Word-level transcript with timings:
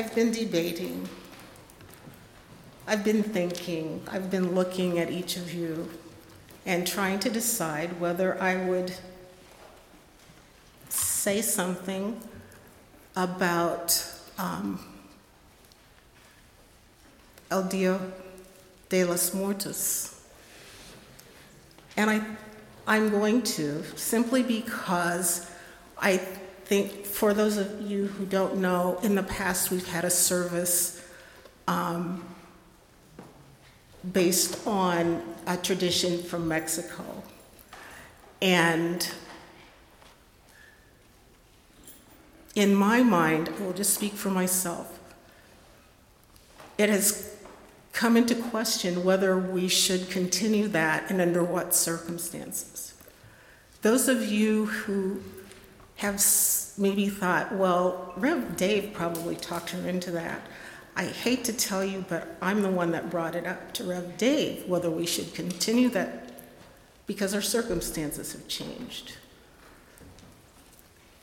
I've 0.00 0.14
been 0.14 0.32
debating. 0.32 1.06
I've 2.86 3.04
been 3.04 3.22
thinking. 3.22 4.02
I've 4.10 4.30
been 4.30 4.54
looking 4.54 4.98
at 4.98 5.10
each 5.10 5.36
of 5.36 5.52
you 5.52 5.90
and 6.64 6.86
trying 6.86 7.18
to 7.18 7.28
decide 7.28 8.00
whether 8.00 8.40
I 8.40 8.56
would 8.64 8.94
say 10.88 11.42
something 11.42 12.18
about 13.14 14.10
um, 14.38 14.80
El 17.50 17.64
Dia 17.64 18.00
de 18.88 19.04
los 19.04 19.34
Muertos. 19.34 20.18
And 21.98 22.08
I, 22.08 22.22
I'm 22.86 23.10
going 23.10 23.42
to 23.42 23.84
simply 23.96 24.42
because 24.42 25.50
I 26.00 26.22
think, 26.70 27.04
for 27.04 27.34
those 27.34 27.56
of 27.56 27.82
you 27.82 28.06
who 28.06 28.24
don't 28.24 28.58
know, 28.58 28.96
in 29.02 29.16
the 29.16 29.24
past 29.24 29.72
we've 29.72 29.88
had 29.88 30.04
a 30.04 30.10
service 30.10 31.04
um, 31.66 32.24
based 34.12 34.64
on 34.68 35.20
a 35.48 35.56
tradition 35.56 36.22
from 36.22 36.46
Mexico. 36.46 37.24
And 38.40 39.12
in 42.54 42.72
my 42.72 43.02
mind, 43.02 43.48
I 43.58 43.64
will 43.64 43.72
just 43.72 43.92
speak 43.92 44.12
for 44.12 44.30
myself, 44.30 45.00
it 46.78 46.88
has 46.88 47.34
come 47.92 48.16
into 48.16 48.36
question 48.36 49.02
whether 49.02 49.36
we 49.36 49.66
should 49.66 50.08
continue 50.08 50.68
that 50.68 51.10
and 51.10 51.20
under 51.20 51.42
what 51.42 51.74
circumstances. 51.74 52.94
Those 53.82 54.06
of 54.06 54.22
you 54.22 54.66
who 54.66 55.20
have 56.00 56.24
maybe 56.78 57.10
thought, 57.10 57.54
well, 57.54 58.14
Rev 58.16 58.56
Dave 58.56 58.94
probably 58.94 59.36
talked 59.36 59.68
her 59.68 59.86
into 59.86 60.10
that. 60.12 60.40
I 60.96 61.04
hate 61.04 61.44
to 61.44 61.52
tell 61.52 61.84
you, 61.84 62.06
but 62.08 62.38
I'm 62.40 62.62
the 62.62 62.70
one 62.70 62.92
that 62.92 63.10
brought 63.10 63.34
it 63.34 63.46
up 63.46 63.74
to 63.74 63.84
Rev 63.84 64.16
Dave 64.16 64.66
whether 64.66 64.90
we 64.90 65.04
should 65.04 65.34
continue 65.34 65.90
that 65.90 66.32
because 67.06 67.34
our 67.34 67.42
circumstances 67.42 68.32
have 68.32 68.48
changed. 68.48 69.12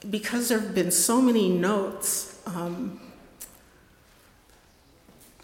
Because 0.07 0.49
there 0.49 0.59
have 0.59 0.75
been 0.75 0.91
so 0.91 1.23
many 1.23 1.49
notes 1.49 2.39
um, 2.45 2.99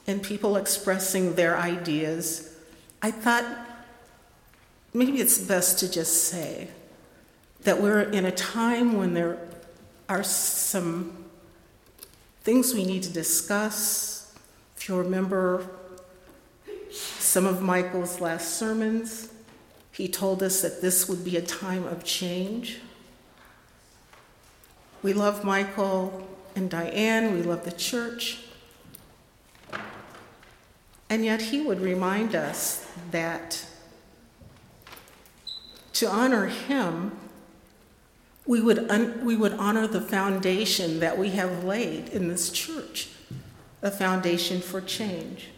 and 0.05 0.21
people 0.21 0.57
expressing 0.57 1.33
their 1.33 1.57
ideas, 1.57 2.55
I 3.01 3.09
thought 3.09 3.45
maybe 4.93 5.19
it's 5.19 5.39
best 5.39 5.79
to 5.79 5.89
just 5.91 6.25
say 6.25 6.67
that 7.63 7.81
we're 7.81 8.01
in 8.01 8.25
a 8.25 8.31
time 8.31 8.97
when 8.97 9.13
there 9.13 9.37
are 10.09 10.23
some 10.23 11.25
things 12.41 12.73
we 12.73 12.83
need 12.83 13.03
to 13.03 13.13
discuss. 13.13 14.35
If 14.75 14.89
you 14.89 14.97
remember 14.97 15.65
some 16.91 17.45
of 17.45 17.61
Michael's 17.61 18.19
last 18.19 18.57
sermons, 18.57 19.29
he 19.91 20.07
told 20.07 20.43
us 20.43 20.61
that 20.61 20.81
this 20.81 21.07
would 21.07 21.23
be 21.23 21.37
a 21.37 21.41
time 21.41 21.85
of 21.85 22.03
change. 22.03 22.79
We 25.01 25.13
love 25.13 25.43
Michael 25.43 26.27
and 26.55 26.69
Diane, 26.69 27.33
we 27.33 27.41
love 27.41 27.63
the 27.65 27.71
church. 27.71 28.39
And 31.09 31.23
yet 31.23 31.41
he 31.43 31.61
would 31.61 31.79
remind 31.79 32.35
us 32.35 32.87
that 33.11 33.65
to 35.93 36.07
honor 36.07 36.47
him, 36.47 37.11
we 38.45 38.61
would, 38.61 38.89
un- 38.89 39.23
we 39.23 39.35
would 39.35 39.53
honor 39.53 39.87
the 39.87 40.01
foundation 40.01 40.99
that 40.99 41.17
we 41.17 41.29
have 41.31 41.63
laid 41.63 42.09
in 42.09 42.27
this 42.27 42.49
church, 42.49 43.09
a 43.81 43.91
foundation 43.91 44.61
for 44.61 44.81
change. 44.81 45.49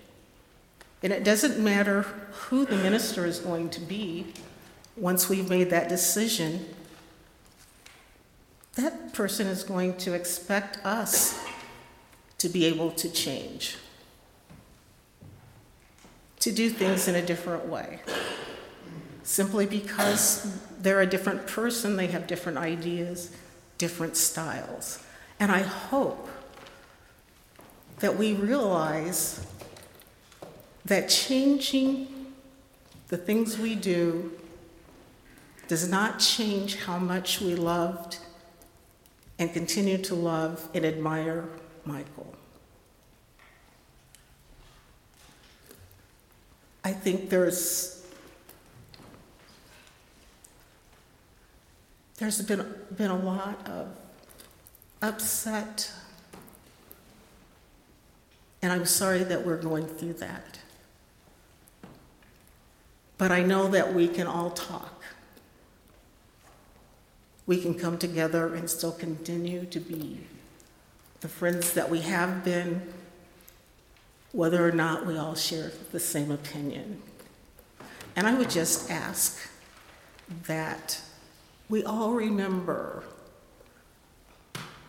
And 1.02 1.12
it 1.12 1.24
doesn't 1.24 1.60
matter 1.60 2.04
who 2.32 2.66
the 2.66 2.78
minister 2.78 3.26
is 3.26 3.40
going 3.40 3.70
to 3.72 3.82
be 3.82 4.28
once 4.98 5.30
we've 5.30 5.50
made 5.50 5.70
that 5.70 5.90
decision, 5.90 6.66
that 8.76 9.14
person 9.14 9.48
is 9.48 9.64
going 9.64 9.98
to 9.98 10.14
expect 10.14 10.84
us 10.86 11.40
to 12.38 12.50
be 12.50 12.66
able 12.66 12.92
to 12.92 13.10
change 13.10 13.78
to 16.46 16.52
do 16.52 16.70
things 16.70 17.08
in 17.08 17.16
a 17.16 17.26
different 17.26 17.66
way. 17.66 18.00
Simply 19.24 19.66
because 19.66 20.46
they're 20.86 21.02
a 21.02 21.08
different 21.08 21.48
person, 21.48 21.96
they 21.96 22.06
have 22.06 22.28
different 22.28 22.60
ideas, 22.60 23.32
different 23.80 24.16
styles. 24.16 25.04
And 25.40 25.52
I 25.52 25.64
hope 25.64 26.30
that 28.02 28.16
we 28.16 28.34
realize 28.34 29.44
that 30.86 31.10
changing 31.10 32.34
the 33.08 33.18
things 33.18 33.58
we 33.58 33.74
do 33.74 34.32
does 35.68 35.90
not 35.90 36.20
change 36.20 36.76
how 36.76 37.00
much 37.00 37.42
we 37.42 37.56
loved 37.56 38.20
and 39.40 39.52
continue 39.52 39.98
to 39.98 40.14
love 40.14 40.70
and 40.76 40.86
admire 40.86 41.46
Michael. 41.84 42.32
I 46.84 46.94
think 46.94 47.32
there's 47.32 48.05
there's 52.18 52.42
been 52.42 52.66
been 52.96 53.12
a 53.12 53.18
lot 53.18 53.68
of 53.68 53.88
upset 55.02 55.92
and 58.66 58.74
I'm 58.74 58.86
sorry 58.88 59.24
that 59.24 59.46
we're 59.46 59.62
going 59.62 59.86
through 59.86 60.14
that. 60.14 60.58
But 63.20 63.32
I 63.32 63.44
know 63.44 63.68
that 63.68 63.94
we 63.94 64.08
can 64.08 64.26
all 64.26 64.50
talk. 64.50 65.04
We 67.46 67.62
can 67.62 67.76
come 67.76 68.00
together 68.00 68.56
and 68.56 68.68
still 68.68 68.92
continue 68.92 69.66
to 69.66 69.80
be 69.80 70.22
the 71.22 71.28
friends 71.28 71.74
that 71.74 71.92
we 71.92 72.02
have 72.02 72.44
been 72.44 72.82
whether 74.32 74.68
or 74.68 74.72
not 74.72 75.06
we 75.06 75.16
all 75.16 75.36
share 75.36 75.72
the 75.92 76.00
same 76.00 76.32
opinion. 76.32 77.04
And 78.16 78.26
I 78.26 78.34
would 78.34 78.50
just 78.50 78.90
ask 78.90 79.48
that 80.48 81.00
we 81.70 81.84
all 81.84 82.12
remember 82.12 83.04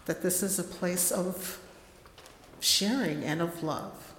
that 0.07 0.23
this 0.23 0.43
is 0.43 0.59
a 0.59 0.65
place 0.65 1.11
of 1.11 1.59
sharing 2.61 3.25
and 3.25 3.41
of 3.41 3.63
love, 3.63 4.15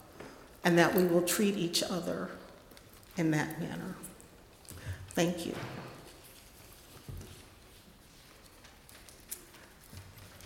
and 0.64 0.78
that 0.78 0.96
we 0.96 1.06
will 1.06 1.22
treat 1.22 1.56
each 1.56 1.84
other 1.84 2.30
in 3.16 3.32
that 3.32 3.60
manner. 3.60 3.96
Thank 5.10 5.46
you. 5.46 5.56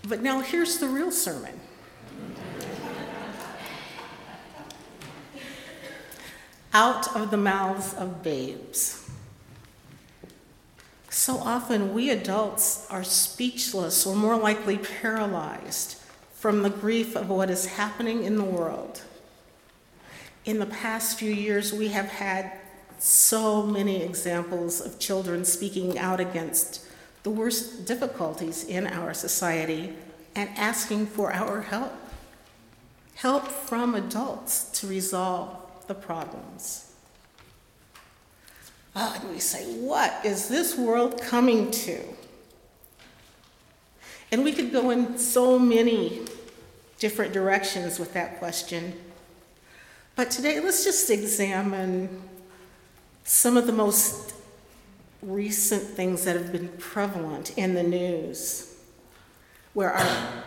But 0.07 0.22
now 0.22 0.41
here's 0.41 0.79
the 0.79 0.88
real 0.88 1.11
sermon. 1.11 1.59
out 6.73 7.16
of 7.16 7.31
the 7.31 7.38
mouths 7.38 7.93
of 7.95 8.23
babes. 8.23 9.00
So 11.11 11.39
often, 11.39 11.94
we 11.94 12.09
adults 12.09 12.88
are 12.89 13.03
speechless 13.03 14.07
or 14.07 14.16
more 14.16 14.38
likely 14.38 14.77
paralyzed 14.77 15.97
from 16.33 16.63
the 16.63 16.69
grief 16.69 17.17
of 17.17 17.29
what 17.29 17.49
is 17.49 17.66
happening 17.66 18.23
in 18.23 18.38
the 18.38 18.45
world. 18.45 19.01
In 20.45 20.59
the 20.59 20.66
past 20.66 21.19
few 21.19 21.31
years, 21.31 21.73
we 21.73 21.89
have 21.89 22.07
had 22.07 22.53
so 22.97 23.61
many 23.61 24.01
examples 24.01 24.79
of 24.79 24.99
children 24.99 25.44
speaking 25.44 25.99
out 25.99 26.22
against 26.22 26.85
the 27.23 27.29
worst 27.29 27.85
difficulties 27.85 28.63
in 28.63 28.88
our 28.88 29.13
society 29.13 29.93
and 30.33 30.49
asking 30.55 31.07
for 31.07 31.33
our 31.33 31.61
help. 31.61 31.91
Help 33.16 33.47
from 33.47 33.96
adults 33.96 34.79
to 34.79 34.87
resolve 34.87 35.57
the 35.87 35.93
problems. 35.93 36.91
Ah, 38.96 39.17
and 39.20 39.29
we 39.29 39.40
say, 39.40 39.64
What 39.66 40.14
is 40.26 40.47
this 40.47 40.78
world 40.78 41.22
coming 41.22 41.72
to? 41.72 42.02
And 44.32 44.43
we 44.43 44.53
could 44.53 44.72
go 44.72 44.90
in 44.90 45.17
so 45.17 45.59
many 45.59 46.22
different 46.99 47.34
directions 47.34 47.99
with 47.99 48.14
that 48.14 48.40
question. 48.40 48.93
But 50.16 50.32
today, 50.32 50.59
let's 50.59 50.84
just 50.84 51.09
examine 51.09 52.22
some 53.23 53.58
of 53.58 53.66
the 53.66 53.73
most 53.73 54.34
recent 55.22 55.84
things 55.84 56.26
that 56.26 56.35
have 56.35 56.52
been 56.52 56.70
prevalent 56.79 57.58
in 57.58 57.73
the 57.73 57.84
news, 57.84 58.76
where 59.73 59.91
our, 59.91 60.43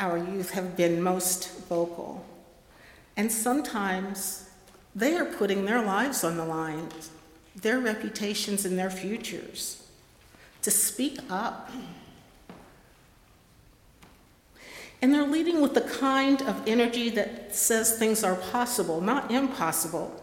our 0.00 0.18
youth 0.18 0.50
have 0.50 0.76
been 0.76 1.02
most 1.02 1.58
vocal. 1.68 2.24
And 3.16 3.30
sometimes 3.30 4.50
they 4.94 5.16
are 5.16 5.24
putting 5.24 5.64
their 5.64 5.84
lives 5.84 6.24
on 6.24 6.36
the 6.36 6.44
line, 6.44 6.88
their 7.54 7.78
reputations 7.78 8.64
and 8.64 8.78
their 8.78 8.90
futures, 8.90 9.82
to 10.62 10.70
speak 10.70 11.18
up. 11.30 11.70
And 15.00 15.12
they're 15.12 15.26
leading 15.26 15.60
with 15.60 15.74
the 15.74 15.82
kind 15.82 16.40
of 16.42 16.66
energy 16.66 17.10
that 17.10 17.54
says 17.54 17.98
things 17.98 18.24
are 18.24 18.36
possible, 18.36 19.00
not 19.00 19.30
impossible, 19.30 20.22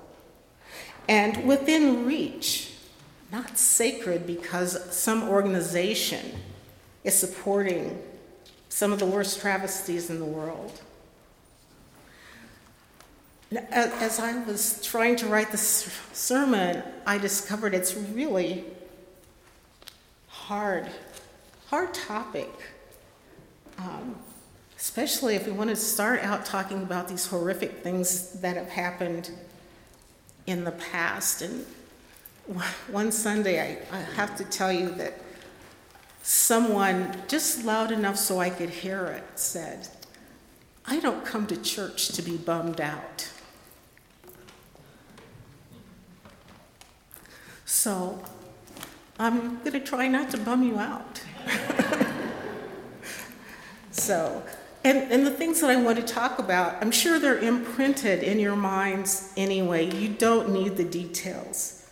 and 1.07 1.45
within 1.47 2.05
reach, 2.05 2.73
not 3.31 3.57
sacred 3.57 4.25
because 4.25 4.93
some 4.93 5.29
organization 5.29 6.33
is 7.03 7.17
supporting 7.17 8.01
some 8.69 8.91
of 8.91 8.99
the 8.99 9.05
worst 9.05 9.39
travesties 9.39 10.09
in 10.09 10.19
the 10.19 10.25
world. 10.25 10.81
As 13.53 14.17
I 14.17 14.41
was 14.45 14.81
trying 14.81 15.17
to 15.17 15.27
write 15.27 15.51
this 15.51 15.91
sermon, 16.13 16.83
I 17.05 17.17
discovered 17.17 17.73
it's 17.73 17.95
really 17.95 18.63
hard, 20.29 20.87
hard 21.67 21.93
topic. 21.93 22.49
Um, 23.77 24.15
especially 24.77 25.35
if 25.35 25.45
we 25.45 25.51
want 25.51 25.69
to 25.69 25.75
start 25.75 26.23
out 26.23 26.45
talking 26.45 26.81
about 26.81 27.09
these 27.09 27.27
horrific 27.27 27.83
things 27.83 28.39
that 28.39 28.55
have 28.55 28.69
happened 28.69 29.31
in 30.47 30.63
the 30.63 30.71
past. 30.71 31.41
And 31.41 31.65
one 32.89 33.11
Sunday, 33.11 33.59
I, 33.91 33.97
I 33.97 33.99
have 34.15 34.37
to 34.37 34.45
tell 34.45 34.71
you 34.71 34.91
that 34.91 35.13
someone, 36.23 37.21
just 37.27 37.65
loud 37.65 37.91
enough 37.91 38.15
so 38.15 38.39
I 38.39 38.49
could 38.49 38.69
hear 38.69 39.07
it, 39.07 39.37
said, 39.37 39.89
I 40.85 41.01
don't 41.01 41.25
come 41.25 41.47
to 41.47 41.57
church 41.57 42.07
to 42.09 42.21
be 42.21 42.37
bummed 42.37 42.79
out. 42.79 43.29
So 47.71 48.21
I'm 49.17 49.59
going 49.59 49.71
to 49.71 49.79
try 49.79 50.09
not 50.09 50.29
to 50.31 50.37
bum 50.37 50.61
you 50.61 50.77
out. 50.77 51.23
so, 53.91 54.43
and, 54.83 55.09
and 55.09 55.25
the 55.25 55.31
things 55.31 55.61
that 55.61 55.69
I 55.69 55.77
want 55.77 55.97
to 55.97 56.03
talk 56.03 56.37
about, 56.37 56.81
I'm 56.81 56.91
sure 56.91 57.17
they're 57.17 57.39
imprinted 57.39 58.23
in 58.23 58.39
your 58.39 58.57
minds 58.57 59.31
anyway. 59.37 59.89
You 59.89 60.09
don't 60.09 60.51
need 60.51 60.75
the 60.75 60.83
details 60.83 61.89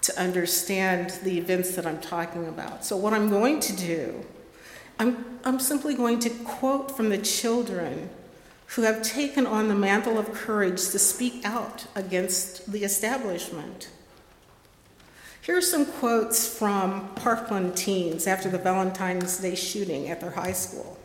to 0.00 0.18
understand 0.18 1.10
the 1.22 1.36
events 1.36 1.76
that 1.76 1.86
I'm 1.86 2.00
talking 2.00 2.48
about. 2.48 2.82
So, 2.86 2.96
what 2.96 3.12
I'm 3.12 3.28
going 3.28 3.60
to 3.60 3.76
do, 3.76 4.24
I'm, 4.98 5.38
I'm 5.44 5.60
simply 5.60 5.94
going 5.94 6.20
to 6.20 6.30
quote 6.30 6.96
from 6.96 7.10
the 7.10 7.18
children 7.18 8.08
who 8.68 8.82
have 8.82 9.02
taken 9.02 9.46
on 9.46 9.68
the 9.68 9.74
mantle 9.74 10.18
of 10.18 10.32
courage 10.32 10.88
to 10.88 10.98
speak 10.98 11.44
out 11.44 11.86
against 11.94 12.72
the 12.72 12.82
establishment. 12.82 13.90
Here 15.46 15.56
are 15.56 15.62
some 15.62 15.86
quotes 15.86 16.58
from 16.58 17.08
Parkland 17.14 17.76
teens 17.76 18.26
after 18.26 18.50
the 18.50 18.58
Valentine's 18.58 19.38
Day 19.38 19.54
shooting 19.54 20.08
at 20.08 20.20
their 20.20 20.32
high 20.32 20.50
school. 20.50 20.98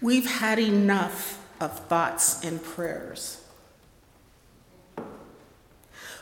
We've 0.00 0.38
had 0.38 0.60
enough 0.60 1.44
of 1.60 1.76
thoughts 1.88 2.44
and 2.44 2.62
prayers. 2.62 3.42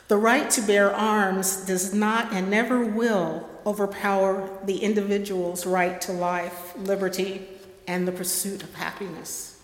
The 0.07 0.17
right 0.17 0.49
to 0.49 0.63
bear 0.63 0.91
arms 0.91 1.65
does 1.67 1.93
not 1.93 2.33
and 2.33 2.49
never 2.49 2.83
will 2.83 3.47
overpower 3.63 4.49
the 4.65 4.79
individual's 4.79 5.67
right 5.67 6.01
to 6.01 6.11
life, 6.11 6.73
liberty, 6.75 7.47
and 7.87 8.07
the 8.07 8.11
pursuit 8.11 8.63
of 8.63 8.73
happiness. 8.73 9.61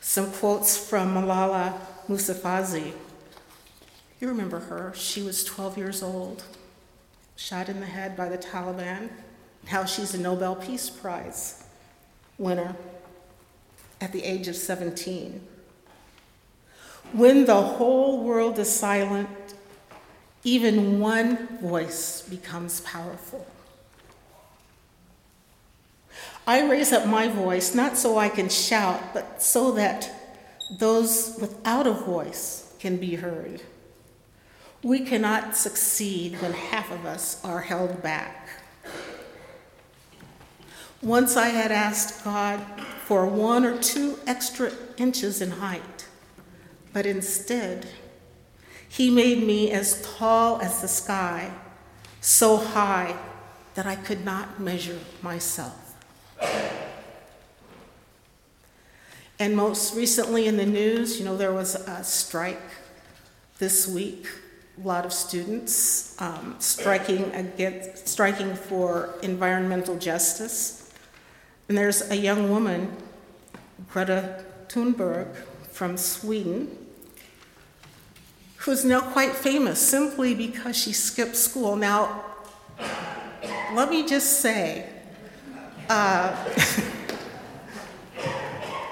Some 0.00 0.32
quotes 0.32 0.76
from 0.76 1.14
Malala 1.14 1.78
Yousafzai. 2.08 2.92
You 4.20 4.28
remember 4.28 4.60
her. 4.60 4.92
She 4.94 5.22
was 5.22 5.44
12 5.44 5.78
years 5.78 6.02
old, 6.02 6.42
shot 7.36 7.68
in 7.68 7.80
the 7.80 7.86
head 7.86 8.16
by 8.16 8.28
the 8.28 8.38
Taliban. 8.38 9.10
Now 9.70 9.84
she's 9.84 10.14
a 10.14 10.18
Nobel 10.18 10.56
Peace 10.56 10.90
Prize 10.90 11.64
winner 12.36 12.74
at 14.00 14.12
the 14.12 14.24
age 14.24 14.48
of 14.48 14.56
17. 14.56 15.40
When 17.12 17.46
the 17.46 17.60
whole 17.60 18.22
world 18.24 18.58
is 18.58 18.72
silent, 18.72 19.28
even 20.44 21.00
one 21.00 21.58
voice 21.58 22.22
becomes 22.22 22.80
powerful. 22.80 23.46
I 26.46 26.68
raise 26.68 26.92
up 26.92 27.06
my 27.06 27.28
voice 27.28 27.74
not 27.74 27.96
so 27.96 28.18
I 28.18 28.28
can 28.28 28.48
shout, 28.48 29.12
but 29.12 29.42
so 29.42 29.72
that 29.72 30.10
those 30.78 31.36
without 31.40 31.86
a 31.86 31.92
voice 31.92 32.72
can 32.78 32.96
be 32.96 33.16
heard. 33.16 33.62
We 34.82 35.00
cannot 35.00 35.56
succeed 35.56 36.40
when 36.40 36.52
half 36.52 36.92
of 36.92 37.04
us 37.04 37.44
are 37.44 37.62
held 37.62 38.00
back. 38.02 38.48
Once 41.02 41.36
I 41.36 41.48
had 41.48 41.72
asked 41.72 42.24
God 42.24 42.60
for 43.04 43.26
one 43.26 43.64
or 43.64 43.78
two 43.78 44.18
extra 44.26 44.72
inches 44.96 45.40
in 45.40 45.52
height, 45.52 46.06
but 46.92 47.06
instead, 47.06 47.86
He 48.88 49.10
made 49.10 49.42
me 49.42 49.70
as 49.70 50.02
tall 50.16 50.60
as 50.60 50.80
the 50.80 50.88
sky, 50.88 51.52
so 52.20 52.56
high 52.56 53.16
that 53.74 53.86
I 53.86 53.96
could 53.96 54.24
not 54.24 54.58
measure 54.60 54.98
myself. 55.22 55.94
And 59.38 59.56
most 59.56 59.94
recently 59.94 60.46
in 60.46 60.56
the 60.56 60.66
news, 60.66 61.18
you 61.18 61.24
know, 61.24 61.36
there 61.36 61.52
was 61.52 61.74
a 61.74 62.02
strike 62.02 62.60
this 63.58 63.86
week. 63.86 64.26
A 64.82 64.86
lot 64.86 65.04
of 65.04 65.12
students 65.12 66.20
um, 66.20 66.54
striking 66.60 67.34
against, 67.34 68.06
striking 68.06 68.54
for 68.54 69.14
environmental 69.22 69.98
justice. 69.98 70.92
And 71.68 71.76
there's 71.76 72.08
a 72.10 72.16
young 72.16 72.50
woman, 72.50 72.96
Greta 73.90 74.44
Thunberg 74.68 75.34
from 75.72 75.96
Sweden, 75.96 76.76
who's 78.58 78.84
now 78.84 79.00
quite 79.00 79.32
famous 79.32 79.80
simply 79.80 80.34
because 80.34 80.76
she 80.76 80.92
skipped 80.92 81.36
school. 81.36 81.74
Now, 81.74 82.24
let 83.74 83.90
me 83.90 84.06
just 84.06 84.40
say, 84.40 84.88
uh, 85.88 86.36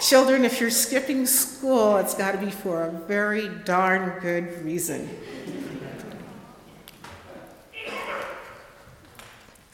children, 0.01 0.45
if 0.45 0.61
you're 0.61 0.71
skipping 0.71 1.27
school, 1.27 1.99
it's 1.99 2.15
got 2.15 2.33
to 2.33 2.39
be 2.39 2.51
for 2.51 2.85
a 2.85 2.91
very 2.91 3.49
darn 3.65 4.19
good 4.21 4.65
reason. 4.65 5.09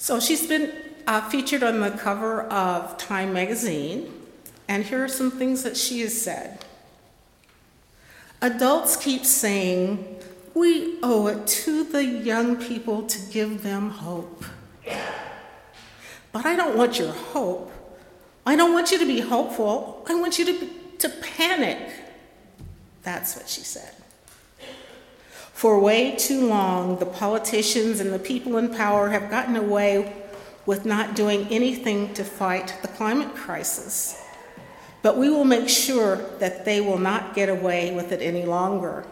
So 0.03 0.19
she's 0.19 0.49
been 0.49 0.73
uh, 1.07 1.21
featured 1.31 1.63
on 1.63 1.79
the 1.79 1.93
cover 1.93 2.43
of 2.43 2.99
Time 2.99 3.33
magazine, 3.33 4.13
and 4.67 4.83
here 4.83 5.05
are 5.05 5.09
some 5.09 5.31
things 5.31 5.63
that 5.63 5.77
she 5.77 6.01
has 6.01 6.21
said. 6.21 6.65
Adults 8.41 8.97
keep 8.97 9.25
saying, 9.25 10.19
we 10.55 10.99
owe 11.05 11.29
it 11.29 11.47
to 11.47 11.85
the 11.85 12.05
young 12.05 12.57
people 12.57 13.05
to 13.05 13.21
give 13.31 13.63
them 13.63 13.91
hope. 13.91 14.45
But 16.33 16.47
I 16.47 16.57
don't 16.57 16.77
want 16.77 16.99
your 16.99 17.13
hope. 17.13 17.71
I 18.45 18.57
don't 18.57 18.73
want 18.73 18.91
you 18.91 18.99
to 18.99 19.07
be 19.07 19.21
hopeful. 19.21 20.05
I 20.09 20.17
want 20.17 20.37
you 20.37 20.47
to, 20.47 20.69
to 20.99 21.09
panic. 21.37 21.79
That's 23.05 23.37
what 23.37 23.49
she 23.49 23.61
said. 23.61 23.95
For 25.63 25.79
way 25.79 26.17
too 26.17 26.49
long, 26.49 26.99
the 26.99 27.07
politicians 27.07 28.01
and 28.01 28.13
the 28.13 28.19
people 28.19 28.59
in 28.59 28.75
power 28.75 29.11
have 29.11 29.31
gotten 29.31 29.55
away 29.55 30.13
with 30.67 30.85
not 30.85 31.15
doing 31.15 31.47
anything 31.53 32.13
to 32.15 32.25
fight 32.25 32.77
the 32.83 32.89
climate 32.89 33.37
crisis. 33.37 34.21
But 35.03 35.17
we 35.17 35.31
will 35.31 35.45
make 35.45 35.69
sure 35.69 36.17
that 36.41 36.65
they 36.65 36.81
will 36.81 36.99
not 36.99 37.37
get 37.37 37.49
away 37.49 37.95
with 37.95 38.11
it 38.11 38.21
any 38.21 38.45
longer. 38.45 39.07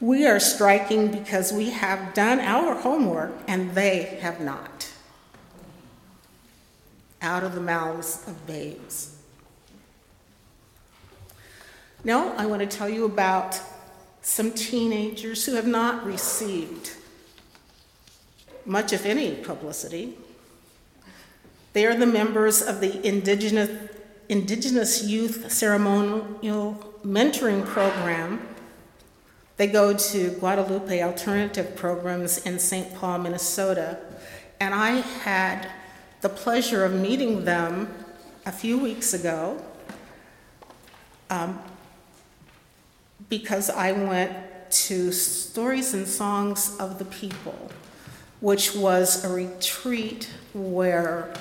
We 0.00 0.26
are 0.26 0.40
striking 0.40 1.10
because 1.10 1.52
we 1.52 1.68
have 1.68 2.14
done 2.14 2.40
our 2.40 2.74
homework 2.74 3.34
and 3.46 3.74
they 3.74 4.18
have 4.22 4.40
not. 4.40 4.90
Out 7.20 7.44
of 7.44 7.54
the 7.54 7.60
mouths 7.60 8.26
of 8.26 8.46
babes. 8.46 9.14
Now, 12.02 12.34
I 12.38 12.46
want 12.46 12.62
to 12.62 12.78
tell 12.78 12.88
you 12.88 13.04
about 13.04 13.60
some 14.22 14.52
teenagers 14.52 15.46
who 15.46 15.54
have 15.54 15.66
not 15.66 16.04
received 16.04 16.92
much, 18.66 18.92
if 18.92 19.06
any, 19.06 19.34
publicity 19.36 20.16
they 21.72 21.86
are 21.86 21.94
the 21.94 22.06
members 22.06 22.62
of 22.62 22.80
the 22.80 23.06
Indigenous, 23.06 23.70
Indigenous 24.28 25.04
Youth 25.04 25.52
Ceremonial 25.52 26.74
Mentoring 27.04 27.64
Program. 27.64 28.46
They 29.56 29.68
go 29.68 29.96
to 29.96 30.30
Guadalupe 30.32 31.00
Alternative 31.00 31.76
Programs 31.76 32.38
in 32.38 32.58
St. 32.58 32.92
Paul, 32.96 33.18
Minnesota. 33.18 33.98
And 34.58 34.74
I 34.74 35.00
had 35.00 35.68
the 36.22 36.28
pleasure 36.28 36.84
of 36.84 36.92
meeting 36.92 37.44
them 37.44 37.94
a 38.44 38.52
few 38.52 38.76
weeks 38.76 39.14
ago 39.14 39.62
um, 41.28 41.60
because 43.30 43.70
I 43.70 43.92
went 43.92 44.32
to 44.70 45.12
Stories 45.12 45.94
and 45.94 46.06
Songs 46.06 46.76
of 46.78 46.98
the 46.98 47.04
People, 47.06 47.70
which 48.40 48.74
was 48.74 49.24
a 49.24 49.28
retreat 49.32 50.28
where 50.52 51.32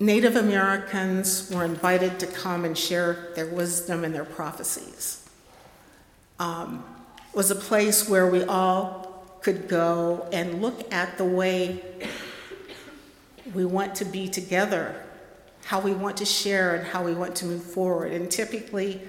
Native 0.00 0.34
Americans 0.34 1.50
were 1.54 1.64
invited 1.64 2.18
to 2.20 2.26
come 2.26 2.64
and 2.64 2.76
share 2.76 3.28
their 3.34 3.46
wisdom 3.46 4.02
and 4.02 4.14
their 4.14 4.24
prophecies. 4.24 5.28
Um, 6.38 6.84
was 7.34 7.50
a 7.50 7.54
place 7.54 8.08
where 8.08 8.26
we 8.26 8.44
all 8.44 9.26
could 9.42 9.68
go 9.68 10.26
and 10.32 10.62
look 10.62 10.92
at 10.92 11.18
the 11.18 11.24
way 11.24 11.82
we 13.54 13.64
want 13.64 13.94
to 13.96 14.04
be 14.06 14.28
together, 14.28 14.94
how 15.64 15.80
we 15.80 15.92
want 15.92 16.16
to 16.16 16.24
share, 16.24 16.74
and 16.74 16.86
how 16.86 17.02
we 17.04 17.14
want 17.14 17.36
to 17.36 17.44
move 17.44 17.62
forward. 17.62 18.12
And 18.12 18.30
typically, 18.30 19.02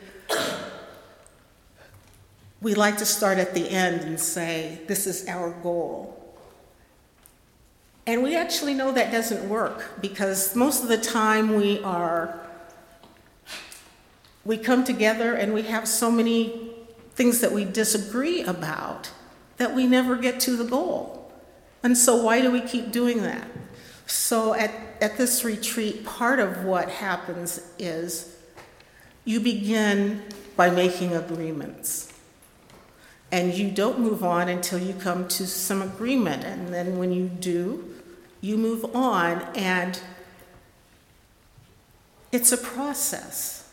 we 2.61 2.73
like 2.73 2.97
to 2.97 3.05
start 3.05 3.37
at 3.37 3.53
the 3.53 3.69
end 3.69 4.01
and 4.01 4.19
say, 4.19 4.79
This 4.87 5.07
is 5.07 5.27
our 5.27 5.51
goal. 5.51 6.13
And 8.05 8.23
we 8.23 8.37
actually 8.37 8.73
know 8.73 8.93
that 8.93 9.11
doesn't 9.11 9.47
work 9.49 10.01
because 10.01 10.55
most 10.55 10.81
of 10.81 10.87
the 10.87 10.97
time 10.97 11.55
we 11.55 11.83
are, 11.83 12.39
we 14.45 14.57
come 14.57 14.85
together 14.85 15.33
and 15.33 15.53
we 15.53 15.63
have 15.63 15.89
so 15.89 16.09
many 16.09 16.71
things 17.15 17.41
that 17.41 17.51
we 17.51 17.65
disagree 17.65 18.43
about 18.43 19.11
that 19.57 19.75
we 19.75 19.87
never 19.87 20.15
get 20.15 20.39
to 20.41 20.55
the 20.55 20.63
goal. 20.63 21.31
And 21.83 21.97
so, 21.97 22.23
why 22.23 22.41
do 22.41 22.49
we 22.49 22.61
keep 22.61 22.91
doing 22.91 23.23
that? 23.23 23.47
So, 24.05 24.53
at, 24.53 24.71
at 25.01 25.17
this 25.17 25.43
retreat, 25.43 26.05
part 26.05 26.39
of 26.39 26.63
what 26.63 26.89
happens 26.89 27.59
is 27.77 28.37
you 29.25 29.41
begin 29.41 30.23
by 30.55 30.69
making 30.69 31.13
agreements. 31.13 32.06
And 33.31 33.53
you 33.53 33.69
don't 33.69 33.99
move 33.99 34.23
on 34.23 34.47
until 34.47 34.79
you 34.79 34.93
come 34.93 35.27
to 35.29 35.45
some 35.45 35.81
agreement. 35.81 36.43
And 36.43 36.73
then 36.73 36.97
when 36.97 37.11
you 37.11 37.27
do, 37.27 37.95
you 38.39 38.57
move 38.57 38.95
on, 38.95 39.41
and 39.55 39.99
it's 42.31 42.51
a 42.51 42.57
process. 42.57 43.69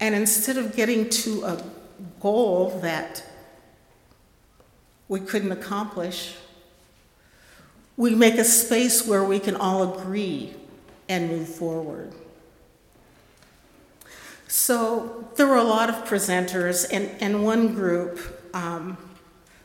And 0.00 0.14
instead 0.14 0.56
of 0.56 0.74
getting 0.76 1.08
to 1.10 1.44
a 1.44 1.64
goal 2.20 2.78
that 2.82 3.24
we 5.08 5.20
couldn't 5.20 5.52
accomplish, 5.52 6.36
we 7.96 8.14
make 8.14 8.34
a 8.34 8.44
space 8.44 9.06
where 9.06 9.24
we 9.24 9.38
can 9.38 9.56
all 9.56 9.98
agree 9.98 10.54
and 11.08 11.28
move 11.28 11.48
forward. 11.48 12.12
So 14.48 15.28
there 15.36 15.46
were 15.46 15.56
a 15.56 15.64
lot 15.64 15.88
of 15.88 15.96
presenters, 16.04 16.86
and, 16.90 17.10
and 17.20 17.44
one 17.44 17.74
group, 17.74 18.35
um, 18.56 18.96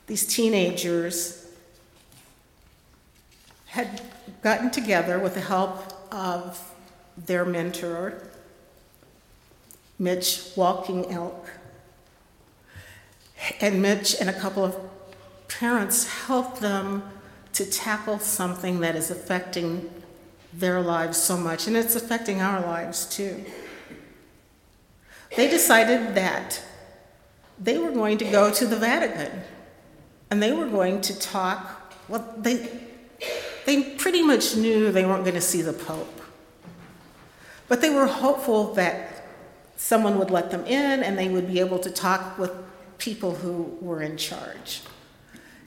these 0.07 0.25
teenagers, 0.27 1.47
had 3.67 4.01
gotten 4.43 4.69
together 4.69 5.17
with 5.17 5.33
the 5.33 5.41
help 5.41 5.93
of 6.11 6.73
their 7.17 7.45
mentor, 7.45 8.21
Mitch 9.97 10.43
Walking 10.57 11.09
Elk. 11.09 11.49
And 13.61 13.81
Mitch 13.81 14.15
and 14.19 14.29
a 14.29 14.33
couple 14.33 14.65
of 14.65 14.75
parents 15.47 16.25
helped 16.25 16.59
them 16.59 17.03
to 17.53 17.65
tackle 17.65 18.19
something 18.19 18.81
that 18.81 18.95
is 18.95 19.09
affecting 19.09 19.89
their 20.53 20.81
lives 20.81 21.17
so 21.17 21.37
much, 21.37 21.65
and 21.67 21.77
it's 21.77 21.95
affecting 21.95 22.41
our 22.41 22.59
lives 22.59 23.05
too. 23.05 23.45
They 25.37 25.49
decided 25.49 26.13
that 26.15 26.61
they 27.61 27.77
were 27.77 27.91
going 27.91 28.17
to 28.17 28.25
go 28.25 28.51
to 28.51 28.65
the 28.65 28.75
Vatican 28.75 29.43
and 30.29 30.41
they 30.41 30.51
were 30.51 30.67
going 30.67 31.01
to 31.01 31.19
talk. 31.19 31.93
Well, 32.07 32.33
they, 32.37 32.69
they 33.65 33.83
pretty 33.95 34.23
much 34.23 34.55
knew 34.55 34.91
they 34.91 35.05
weren't 35.05 35.23
going 35.23 35.35
to 35.35 35.41
see 35.41 35.61
the 35.61 35.73
Pope. 35.73 36.21
But 37.67 37.81
they 37.81 37.89
were 37.89 38.07
hopeful 38.07 38.73
that 38.73 39.25
someone 39.77 40.17
would 40.19 40.31
let 40.31 40.51
them 40.51 40.65
in 40.65 41.03
and 41.03 41.17
they 41.17 41.29
would 41.29 41.47
be 41.47 41.59
able 41.59 41.79
to 41.79 41.89
talk 41.91 42.37
with 42.37 42.51
people 42.97 43.35
who 43.35 43.77
were 43.81 44.01
in 44.01 44.17
charge. 44.17 44.81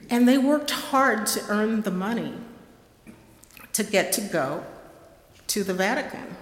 And 0.09 0.27
they 0.27 0.37
worked 0.37 0.71
hard 0.71 1.25
to 1.27 1.43
earn 1.49 1.81
the 1.81 1.91
money 1.91 2.33
to 3.73 3.83
get 3.83 4.11
to 4.13 4.21
go 4.21 4.63
to 5.47 5.63
the 5.63 5.73
Vatican. 5.73 6.35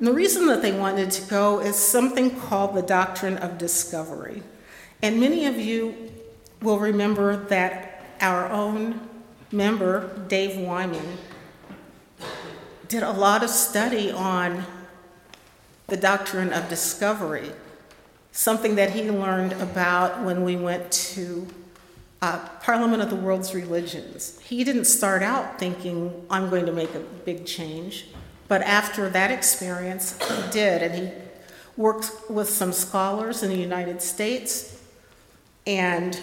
And 0.00 0.08
the 0.08 0.14
reason 0.14 0.46
that 0.46 0.62
they 0.62 0.72
wanted 0.72 1.10
to 1.10 1.22
go 1.28 1.60
is 1.60 1.76
something 1.76 2.40
called 2.40 2.74
the 2.74 2.80
doctrine 2.80 3.36
of 3.36 3.58
discovery. 3.58 4.42
And 5.02 5.20
many 5.20 5.44
of 5.44 5.58
you 5.58 6.10
will 6.62 6.78
remember 6.78 7.36
that 7.36 8.02
our 8.18 8.48
own 8.48 8.98
member, 9.52 10.10
Dave 10.26 10.56
Wyman, 10.58 11.18
did 12.88 13.02
a 13.02 13.12
lot 13.12 13.44
of 13.44 13.50
study 13.50 14.10
on 14.10 14.64
the 15.88 15.98
doctrine 15.98 16.50
of 16.54 16.66
discovery, 16.70 17.50
something 18.32 18.76
that 18.76 18.92
he 18.92 19.10
learned 19.10 19.52
about 19.52 20.24
when 20.24 20.44
we 20.44 20.56
went 20.56 20.90
to 20.92 21.46
uh, 22.22 22.38
Parliament 22.62 23.02
of 23.02 23.10
the 23.10 23.16
World's 23.16 23.54
Religions. 23.54 24.40
He 24.40 24.64
didn't 24.64 24.86
start 24.86 25.22
out 25.22 25.58
thinking, 25.58 26.24
I'm 26.30 26.48
going 26.48 26.64
to 26.64 26.72
make 26.72 26.94
a 26.94 27.00
big 27.00 27.44
change, 27.44 28.06
but 28.50 28.62
after 28.62 29.08
that 29.08 29.30
experience, 29.30 30.18
he 30.28 30.50
did, 30.50 30.82
and 30.82 30.92
he 30.92 31.12
worked 31.76 32.10
with 32.28 32.48
some 32.48 32.72
scholars 32.72 33.44
in 33.44 33.48
the 33.48 33.56
United 33.56 34.02
States 34.02 34.82
and 35.68 36.20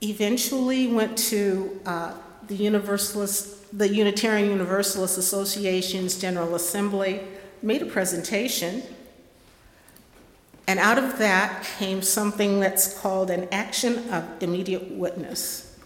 eventually 0.00 0.86
went 0.86 1.18
to 1.18 1.78
uh, 1.84 2.14
the 2.46 2.54
Universalist, 2.54 3.76
the 3.76 3.90
Unitarian 3.90 4.48
Universalist 4.48 5.18
Association's 5.18 6.18
General 6.18 6.54
Assembly, 6.54 7.20
made 7.60 7.82
a 7.82 7.86
presentation, 7.86 8.82
and 10.66 10.78
out 10.78 10.96
of 10.96 11.18
that 11.18 11.62
came 11.78 12.00
something 12.00 12.58
that's 12.58 12.98
called 12.98 13.28
an 13.28 13.48
action 13.52 14.08
of 14.08 14.24
immediate 14.42 14.90
witness. 14.92 15.78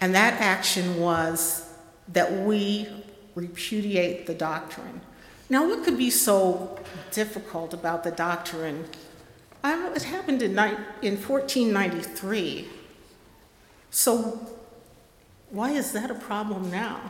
And 0.00 0.14
that 0.14 0.40
action 0.40 1.00
was 1.00 1.68
that 2.12 2.46
we 2.46 2.86
repudiate 3.34 4.26
the 4.26 4.34
doctrine. 4.34 5.00
Now, 5.50 5.66
what 5.66 5.84
could 5.84 5.96
be 5.96 6.10
so 6.10 6.78
difficult 7.10 7.72
about 7.72 8.04
the 8.04 8.10
doctrine? 8.10 8.86
I, 9.64 9.92
it 9.94 10.02
happened 10.02 10.42
in, 10.42 10.52
in 11.02 11.16
1493. 11.16 12.68
So, 13.90 14.46
why 15.50 15.70
is 15.70 15.92
that 15.92 16.10
a 16.10 16.14
problem 16.14 16.70
now? 16.70 17.00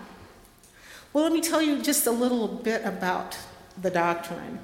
Well, 1.13 1.25
let 1.25 1.33
me 1.33 1.41
tell 1.41 1.61
you 1.61 1.83
just 1.83 2.07
a 2.07 2.11
little 2.11 2.47
bit 2.47 2.85
about 2.85 3.37
the 3.81 3.91
doctrine. 3.91 4.61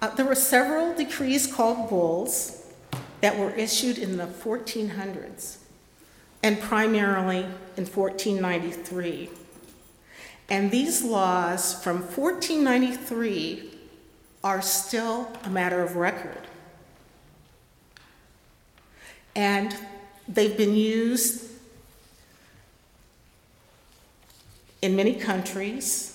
Uh, 0.00 0.12
there 0.14 0.26
were 0.26 0.34
several 0.34 0.94
decrees 0.94 1.46
called 1.46 1.88
bulls 1.88 2.66
that 3.20 3.38
were 3.38 3.52
issued 3.52 3.98
in 3.98 4.16
the 4.16 4.26
1400s 4.26 5.58
and 6.42 6.60
primarily 6.60 7.44
in 7.76 7.86
1493. 7.86 9.30
And 10.52 10.70
these 10.70 11.02
laws 11.02 11.82
from 11.82 12.02
1493 12.02 13.70
are 14.44 14.60
still 14.60 15.32
a 15.44 15.48
matter 15.48 15.82
of 15.82 15.96
record. 15.96 16.46
And 19.34 19.74
they've 20.28 20.54
been 20.54 20.74
used 20.74 21.50
in 24.82 24.94
many 24.94 25.14
countries 25.14 26.12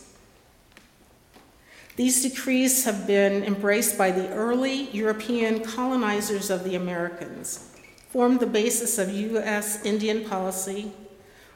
these 1.96 2.22
decrees 2.22 2.86
have 2.86 3.08
been 3.08 3.44
embraced 3.44 3.98
by 3.98 4.12
the 4.12 4.30
early 4.30 4.88
European 4.92 5.64
colonizers 5.64 6.52
of 6.52 6.64
the 6.64 6.76
Americans, 6.76 7.76
formed 8.10 8.40
the 8.40 8.46
basis 8.46 9.00
of 9.00 9.10
U.S. 9.10 9.84
Indian 9.84 10.24
policy, 10.24 10.92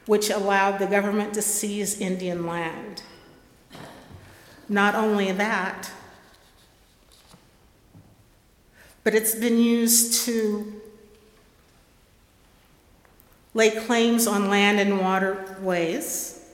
which 0.06 0.30
allowed 0.30 0.78
the 0.78 0.86
government 0.86 1.34
to 1.34 1.42
seize 1.42 2.00
Indian 2.00 2.46
land. 2.46 3.02
Not 4.68 4.94
only 4.94 5.30
that, 5.32 5.90
but 9.04 9.14
it's 9.14 9.34
been 9.34 9.58
used 9.58 10.24
to 10.26 10.80
lay 13.54 13.70
claims 13.70 14.26
on 14.26 14.48
land 14.48 14.80
and 14.80 14.98
waterways 15.00 16.44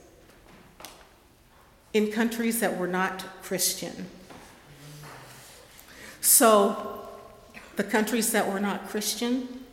in 1.93 2.11
countries 2.11 2.61
that 2.61 2.77
were 2.77 2.87
not 2.87 3.25
Christian. 3.43 4.07
So, 6.21 7.09
the 7.77 7.85
countries 7.85 8.33
that 8.33 8.51
were 8.51 8.61
not 8.61 8.89
Christian 8.89 9.65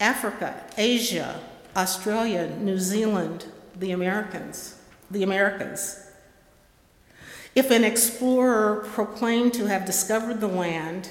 Africa, 0.00 0.62
Asia, 0.76 1.40
Australia, 1.78 2.54
New 2.58 2.78
Zealand, 2.78 3.46
the 3.74 3.92
Americans, 3.92 4.78
the 5.10 5.22
Americas. 5.22 6.10
If 7.54 7.70
an 7.70 7.84
explorer 7.84 8.84
proclaimed 8.92 9.54
to 9.54 9.66
have 9.66 9.86
discovered 9.86 10.40
the 10.40 10.48
land 10.48 11.08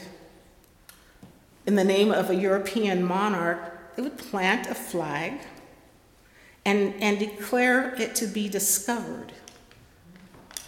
in 1.65 1.75
the 1.75 1.83
name 1.83 2.11
of 2.11 2.29
a 2.29 2.35
European 2.35 3.03
monarch, 3.03 3.95
they 3.95 4.01
would 4.03 4.17
plant 4.17 4.67
a 4.67 4.75
flag 4.75 5.39
and, 6.65 6.93
and 7.01 7.17
declare 7.17 7.95
it 7.95 8.13
to 8.15 8.27
be 8.27 8.47
discovered 8.49 9.31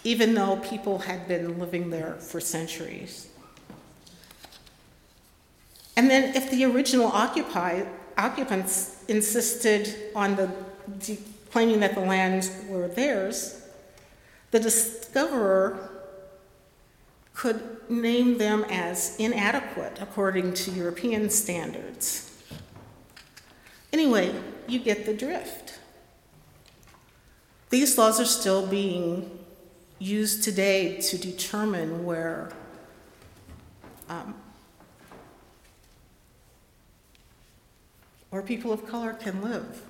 even 0.02 0.34
though 0.34 0.56
people 0.56 1.00
had 1.00 1.28
been 1.28 1.58
living 1.58 1.90
there 1.90 2.14
for 2.14 2.40
centuries. 2.40 3.28
And 5.96 6.10
then, 6.10 6.34
if 6.34 6.50
the 6.50 6.64
original 6.64 7.08
occupy, 7.08 7.84
occupants 8.20 9.02
insisted 9.08 10.12
on 10.14 10.36
the, 10.36 10.50
claiming 11.50 11.80
that 11.80 11.94
the 11.94 12.00
lands 12.00 12.50
were 12.68 12.88
theirs, 12.88 13.62
the 14.50 14.60
discoverer 14.60 15.90
could 17.34 17.60
name 17.88 18.38
them 18.38 18.64
as 18.68 19.16
inadequate 19.18 19.98
according 20.00 20.52
to 20.52 20.70
European 20.70 21.30
standards. 21.30 22.30
Anyway, 23.92 24.34
you 24.68 24.78
get 24.78 25.06
the 25.06 25.14
drift. 25.14 25.78
These 27.70 27.96
laws 27.96 28.20
are 28.20 28.26
still 28.26 28.66
being 28.66 29.38
used 29.98 30.44
today 30.44 31.00
to 31.00 31.18
determine 31.18 32.04
where 32.04 32.50
um, 34.08 34.34
where 38.30 38.42
people 38.42 38.72
of 38.72 38.86
color 38.86 39.12
can 39.12 39.42
live. 39.42 39.82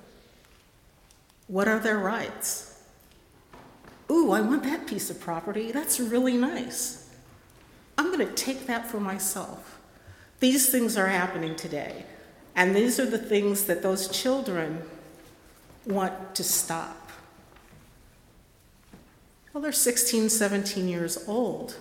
What 1.47 1.67
are 1.67 1.79
their 1.79 1.97
rights? 1.97 2.83
Ooh, 4.09 4.31
I 4.31 4.41
want 4.41 4.63
that 4.63 4.87
piece 4.87 5.09
of 5.09 5.19
property. 5.19 5.71
That's 5.71 5.99
really 5.99 6.35
nice. 6.35 7.09
I'm 7.97 8.07
going 8.07 8.27
to 8.27 8.33
take 8.33 8.67
that 8.67 8.89
for 8.89 8.99
myself. 8.99 9.79
These 10.39 10.69
things 10.69 10.97
are 10.97 11.07
happening 11.07 11.55
today. 11.55 12.05
And 12.55 12.75
these 12.75 12.99
are 12.99 13.05
the 13.05 13.17
things 13.17 13.65
that 13.65 13.81
those 13.81 14.07
children 14.09 14.81
want 15.85 16.35
to 16.35 16.43
stop. 16.43 17.11
Well, 19.53 19.61
they're 19.61 19.71
16, 19.71 20.29
17 20.29 20.87
years 20.87 21.27
old. 21.27 21.75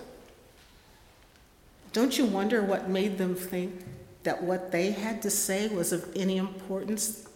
Don't 1.92 2.18
you 2.18 2.24
wonder 2.24 2.62
what 2.62 2.88
made 2.88 3.18
them 3.18 3.34
think 3.34 3.84
that 4.22 4.42
what 4.42 4.70
they 4.70 4.90
had 4.90 5.22
to 5.22 5.30
say 5.30 5.68
was 5.68 5.92
of 5.92 6.08
any 6.14 6.36
importance? 6.36 7.26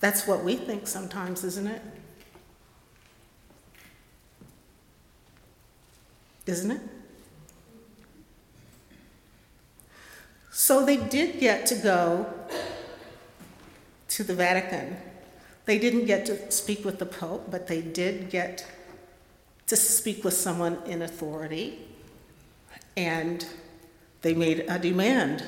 That's 0.00 0.26
what 0.26 0.42
we 0.42 0.56
think 0.56 0.86
sometimes, 0.86 1.44
isn't 1.44 1.66
it? 1.66 1.82
Isn't 6.46 6.70
it? 6.72 6.80
So 10.50 10.84
they 10.84 10.96
did 10.96 11.38
get 11.38 11.66
to 11.66 11.74
go 11.74 12.32
to 14.08 14.24
the 14.24 14.34
Vatican. 14.34 14.96
They 15.66 15.78
didn't 15.78 16.06
get 16.06 16.26
to 16.26 16.50
speak 16.50 16.84
with 16.84 16.98
the 16.98 17.06
Pope, 17.06 17.50
but 17.50 17.66
they 17.66 17.80
did 17.80 18.30
get 18.30 18.66
to 19.68 19.76
speak 19.76 20.24
with 20.24 20.34
someone 20.34 20.78
in 20.86 21.02
authority. 21.02 21.86
And 22.96 23.46
they 24.22 24.34
made 24.34 24.64
a 24.68 24.78
demand 24.78 25.44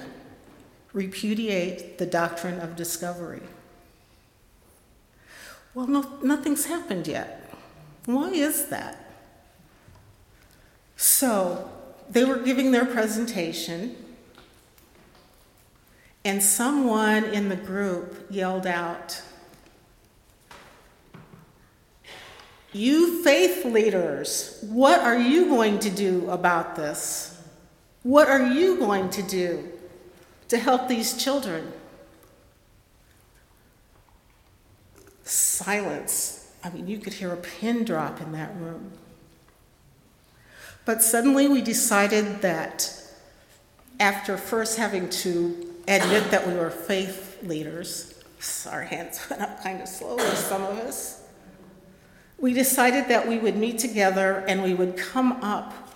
repudiate 0.93 1.99
the 1.99 2.07
doctrine 2.07 2.61
of 2.61 2.77
discovery. 2.77 3.43
Well, 5.75 5.87
no, 5.87 6.19
nothing's 6.23 6.67
happened 6.67 7.07
yet. 7.07 7.51
Why 8.05 8.31
is 8.31 8.67
that? 8.67 8.99
So 10.97 11.71
they 12.11 12.25
were 12.25 12.39
giving 12.39 12.73
their 12.73 12.85
presentation, 12.85 13.97
and 16.25 16.43
someone 16.43 17.25
in 17.25 17.49
the 17.49 17.57
group 17.57 18.27
yelled 18.31 18.67
out, 18.67 19.23
You 22.75 23.23
faith 23.23 23.65
leaders, 23.65 24.59
what 24.63 25.01
are 25.01 25.19
you 25.19 25.47
going 25.47 25.79
to 25.81 25.91
do 25.91 26.31
about 26.31 26.77
this? 26.77 27.32
What 28.03 28.29
are 28.29 28.47
you 28.47 28.79
going 28.79 29.11
to 29.11 29.23
do 29.23 29.71
to 30.49 30.59
help 30.59 30.89
these 30.89 31.23
children? 31.23 31.73
Silence. 35.23 36.53
I 36.65 36.71
mean, 36.71 36.89
you 36.89 36.99
could 36.99 37.15
hear 37.15 37.33
a 37.33 37.37
pin 37.37 37.85
drop 37.85 38.21
in 38.21 38.33
that 38.33 38.55
room. 38.57 38.93
But 40.85 41.03
suddenly 41.03 41.49
we 41.49 41.63
decided 41.63 42.43
that 42.43 42.93
after 44.01 44.37
first 44.37 44.79
having 44.79 45.09
to 45.09 45.75
admit 45.87 46.31
that 46.33 46.47
we 46.47 46.55
were 46.55 46.71
faith 46.71 47.39
leaders, 47.43 48.21
our 48.69 48.83
hands 48.83 49.21
went 49.31 49.43
up 49.43 49.63
kind 49.63 49.81
of 49.81 49.87
slowly, 49.87 50.25
some 50.35 50.63
of 50.63 50.77
us, 50.79 51.23
we 52.39 52.53
decided 52.53 53.07
that 53.09 53.29
we 53.29 53.39
would 53.39 53.57
meet 53.57 53.79
together 53.79 54.45
and 54.49 54.65
we 54.65 54.75
would 54.75 54.97
come 54.97 55.33
up 55.45 55.92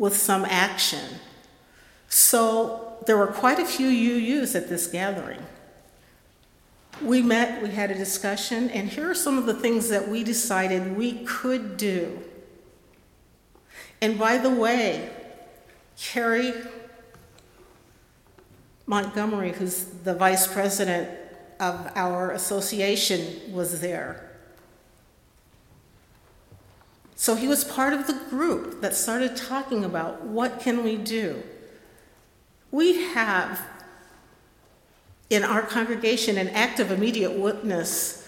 with 0.00 0.16
some 0.16 0.46
action. 0.46 1.20
So 2.08 2.96
there 3.06 3.18
were 3.18 3.26
quite 3.26 3.58
a 3.58 3.66
few 3.66 3.88
UUs 3.88 4.56
at 4.56 4.68
this 4.68 4.86
gathering. 4.86 5.42
We 7.02 7.20
met, 7.20 7.62
we 7.62 7.68
had 7.68 7.90
a 7.90 7.94
discussion, 7.94 8.70
and 8.70 8.88
here 8.88 9.10
are 9.10 9.14
some 9.14 9.36
of 9.36 9.44
the 9.44 9.52
things 9.52 9.90
that 9.90 10.08
we 10.08 10.24
decided 10.24 10.96
we 10.96 11.22
could 11.24 11.76
do. 11.76 12.18
And 14.00 14.18
by 14.18 14.38
the 14.38 14.48
way, 14.48 15.10
Carrie 15.98 16.54
Montgomery, 18.86 19.52
who's 19.52 19.84
the 19.84 20.14
vice 20.14 20.46
president 20.46 21.10
of 21.60 21.92
our 21.94 22.30
association, 22.30 23.52
was 23.52 23.82
there. 23.82 24.29
So 27.20 27.34
he 27.34 27.48
was 27.48 27.64
part 27.64 27.92
of 27.92 28.06
the 28.06 28.18
group 28.30 28.80
that 28.80 28.94
started 28.94 29.36
talking 29.36 29.84
about 29.84 30.22
what 30.22 30.58
can 30.58 30.82
we 30.82 30.96
do. 30.96 31.42
We 32.70 33.12
have 33.12 33.60
in 35.28 35.44
our 35.44 35.60
congregation 35.60 36.38
an 36.38 36.48
act 36.48 36.80
of 36.80 36.90
immediate 36.90 37.32
witness 37.32 38.26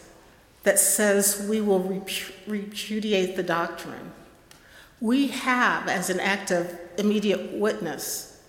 that 0.64 0.78
says 0.78 1.46
we 1.48 1.58
will 1.58 2.04
repudiate 2.46 3.34
the 3.34 3.42
doctrine. 3.42 4.12
We 5.00 5.28
have, 5.28 5.88
as 5.88 6.10
an 6.10 6.20
act 6.20 6.50
of 6.50 6.78
immediate 6.98 7.50
witness, 7.54 8.42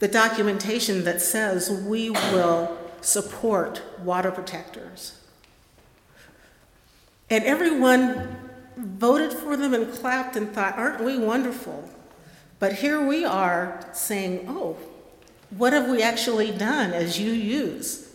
the 0.00 0.08
documentation 0.08 1.04
that 1.04 1.22
says 1.22 1.70
we 1.70 2.10
will 2.10 2.76
support 3.00 3.80
water 4.02 4.32
protectors. 4.32 5.20
And 7.30 7.44
everyone 7.44 8.47
voted 8.78 9.32
for 9.32 9.56
them 9.56 9.74
and 9.74 9.92
clapped 9.92 10.36
and 10.36 10.52
thought, 10.52 10.78
aren't 10.78 11.02
we 11.02 11.18
wonderful? 11.18 11.88
But 12.58 12.74
here 12.74 13.04
we 13.04 13.24
are 13.24 13.84
saying, 13.92 14.46
oh, 14.48 14.76
what 15.50 15.72
have 15.72 15.88
we 15.88 16.02
actually 16.02 16.50
done 16.50 16.92
as 16.92 17.18
UUs? 17.18 18.08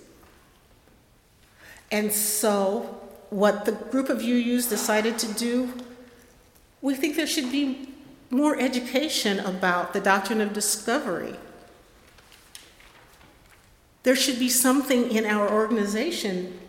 And 1.91 2.11
so, 2.11 3.01
what 3.29 3.65
the 3.65 3.71
group 3.71 4.09
of 4.09 4.19
UUs 4.19 4.69
decided 4.69 5.17
to 5.19 5.33
do, 5.33 5.73
we 6.81 6.95
think 6.95 7.15
there 7.15 7.27
should 7.27 7.51
be 7.51 7.89
more 8.29 8.59
education 8.59 9.39
about 9.39 9.93
the 9.93 9.99
doctrine 9.99 10.41
of 10.41 10.53
discovery. 10.53 11.35
There 14.03 14.15
should 14.15 14.39
be 14.39 14.49
something 14.49 15.11
in 15.11 15.25
our 15.25 15.49
organization 15.49 16.59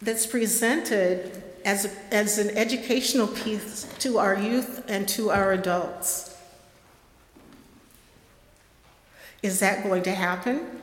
that's 0.00 0.26
presented 0.26 1.42
as, 1.64 1.94
as 2.10 2.38
an 2.38 2.50
educational 2.56 3.26
piece 3.26 3.86
to 3.98 4.18
our 4.18 4.38
youth 4.38 4.84
and 4.88 5.08
to 5.08 5.30
our 5.30 5.52
adults. 5.52 6.36
Is 9.42 9.60
that 9.60 9.82
going 9.82 10.02
to 10.04 10.12
happen? 10.12 10.80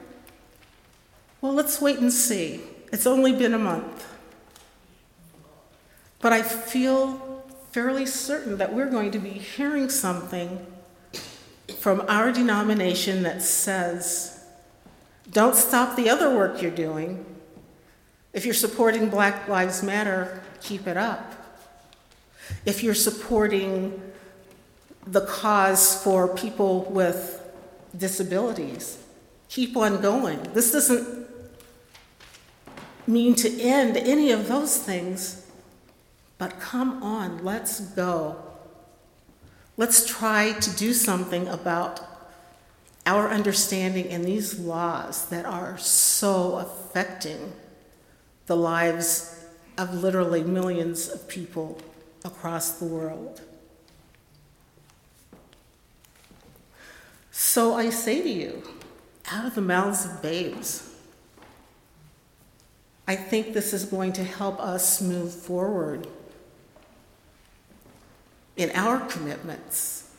Well, 1.42 1.54
let's 1.54 1.82
wait 1.82 2.00
and 2.00 2.12
see. 2.12 2.62
It's 2.92 3.08
only 3.08 3.32
been 3.32 3.54
a 3.54 3.60
month. 3.60 4.06
But 6.20 6.34
I 6.34 6.42
feel 6.42 7.44
fairly 7.72 8.06
certain 8.06 8.58
that 8.58 8.74
we're 8.74 8.90
going 8.90 9.12
to 9.12 9.20
be 9.20 9.30
hearing 9.30 9.90
something 9.90 10.66
from 11.80 12.04
our 12.10 12.32
denomination 12.32 13.24
that 13.24 13.42
says, 13.42 14.44
don't 15.32 15.56
stop 15.56 15.96
the 15.96 16.10
other 16.10 16.36
work 16.36 16.62
you're 16.62 16.72
doing. 16.72 17.26
If 18.32 18.46
you're 18.46 18.54
supporting 18.54 19.10
Black 19.10 19.48
Lives 19.48 19.82
Matter, 19.82 20.42
keep 20.62 20.86
it 20.88 20.98
up. 20.98 21.34
If 22.66 22.84
you're 22.84 22.94
supporting 22.94 24.02
the 25.08 25.22
cause 25.22 26.02
for 26.04 26.28
people 26.28 26.84
with 26.86 27.42
disabilities, 27.98 29.04
keep 29.48 29.76
on 29.76 30.02
going. 30.02 30.44
This 30.54 30.72
doesn't 30.72 31.28
mean 33.08 33.34
to 33.36 33.62
end 33.62 33.98
any 33.98 34.32
of 34.32 34.48
those 34.48 34.78
things, 34.78 35.48
but 36.38 36.60
come 36.60 37.02
on, 37.02 37.44
let's 37.44 37.80
go. 37.80 38.36
Let's 39.76 40.06
try 40.06 40.54
to 40.54 40.76
do 40.76 40.94
something 40.94 41.48
about 41.48 42.02
our 43.08 43.30
understanding 43.30 44.06
in 44.06 44.22
these 44.22 44.60
laws 44.60 45.30
that 45.30 45.46
are 45.46 45.78
so 45.80 46.58
affecting 46.58 47.54
the 48.50 48.56
lives 48.56 49.46
of 49.78 49.94
literally 49.94 50.44
millions 50.44 51.08
of 51.08 51.28
people 51.28 51.78
across 52.26 52.72
the 52.80 52.86
world. 52.86 53.42
So 57.30 57.76
I 57.76 57.92
say 57.92 58.24
to 58.24 58.28
you, 58.28 58.64
out 59.32 59.46
of 59.46 59.54
the 59.54 59.62
mouths 59.62 60.04
of 60.04 60.24
babes, 60.24 60.96
I 63.08 63.16
think 63.16 63.54
this 63.54 63.72
is 63.72 63.86
going 63.86 64.14
to 64.14 64.24
help 64.24 64.60
us 64.60 65.00
move 65.00 65.32
forward 65.32 66.08
in 68.58 68.72
our 68.72 69.00
commitments. 69.00 70.12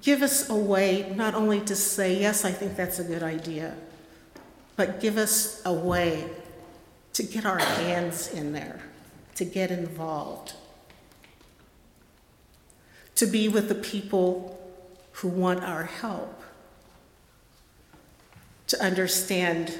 Give 0.00 0.22
us 0.22 0.48
a 0.48 0.56
way 0.56 1.12
not 1.14 1.34
only 1.34 1.60
to 1.60 1.76
say, 1.76 2.18
yes, 2.18 2.46
I 2.46 2.52
think 2.52 2.74
that's 2.74 2.98
a 2.98 3.04
good 3.04 3.22
idea, 3.22 3.74
but 4.78 5.00
give 5.00 5.16
us 5.16 5.60
a 5.64 5.72
way 5.72 6.24
to 7.12 7.24
get 7.24 7.44
our 7.44 7.58
hands 7.58 8.32
in 8.32 8.52
there, 8.52 8.80
to 9.34 9.44
get 9.44 9.72
involved, 9.72 10.52
to 13.16 13.26
be 13.26 13.48
with 13.48 13.68
the 13.68 13.74
people 13.74 14.56
who 15.14 15.26
want 15.26 15.64
our 15.64 15.82
help, 15.82 16.40
to 18.68 18.80
understand 18.80 19.76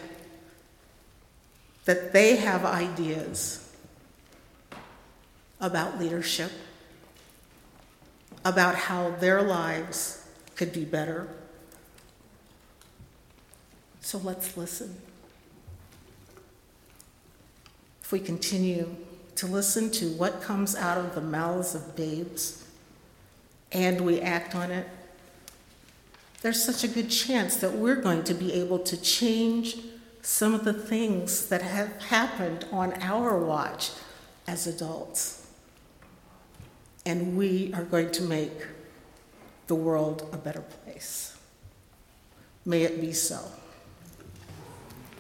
that 1.85 2.13
they 2.13 2.35
have 2.35 2.65
ideas 2.65 3.73
about 5.61 6.01
leadership, 6.01 6.51
about 8.45 8.75
how 8.75 9.11
their 9.21 9.43
lives 9.43 10.27
could 10.57 10.73
be 10.73 10.85
better. 10.85 11.29
So 14.09 14.17
let's 14.17 14.57
listen. 14.57 14.97
If 18.01 18.11
we 18.11 18.21
continue 18.21 18.97
to 19.35 19.47
listen 19.47 19.91
to 19.91 20.09
what 20.13 20.41
comes 20.41 20.75
out 20.75 20.97
of 20.97 21.15
the 21.15 21.21
mouths 21.21 21.75
of 21.75 21.95
babes 21.95 22.65
and 23.71 24.01
we 24.01 24.23
act 24.23 24.55
on 24.55 24.71
it, 24.71 24.89
there's 26.41 26.65
such 26.65 26.85
a 26.85 26.89
good 26.89 27.11
chance 27.11 27.57
that 27.57 27.73
we're 27.73 28.01
going 28.01 28.25
to 28.25 28.33
be 28.33 28.51
able 28.55 28.79
to 28.79 28.97
change 28.97 29.77
some 30.23 30.55
of 30.55 30.65
the 30.65 30.73
things 30.73 31.47
that 31.51 31.61
have 31.61 32.01
happened 32.05 32.65
on 32.73 32.95
our 33.03 33.39
watch 33.39 33.91
as 34.47 34.67
adults. 34.67 35.49
And 37.05 37.37
we 37.37 37.75
are 37.75 37.85
going 37.85 38.11
to 38.13 38.23
make 38.23 38.69
the 39.67 39.75
world 39.75 40.27
a 40.33 40.39
better 40.39 40.63
place. 40.63 41.37
May 42.65 42.85
it 42.85 43.03
be 43.03 43.13
so. 43.13 43.45